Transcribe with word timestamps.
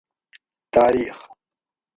تاریخ 0.73 1.17